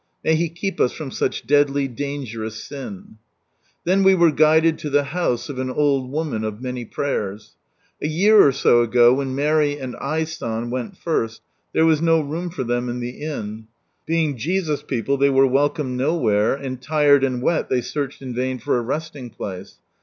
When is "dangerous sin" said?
1.87-3.19